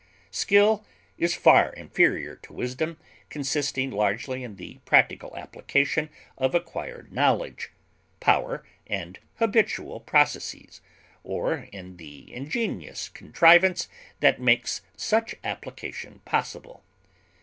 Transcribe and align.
Skill 0.31 0.83
is 1.19 1.35
far 1.35 1.71
inferior 1.73 2.35
to 2.37 2.53
wisdom, 2.53 2.97
consisting 3.29 3.91
largely 3.91 4.43
in 4.43 4.55
the 4.55 4.79
practical 4.83 5.37
application 5.37 6.09
of 6.39 6.55
acquired 6.55 7.13
knowledge, 7.13 7.71
power, 8.19 8.65
and 8.87 9.19
habitual 9.35 9.99
processes, 9.99 10.81
or 11.23 11.67
in 11.71 11.97
the 11.97 12.33
ingenious 12.33 13.09
contrivance 13.09 13.87
that 14.21 14.41
makes 14.41 14.81
such 14.97 15.35
application 15.43 16.19
possible. 16.25 16.83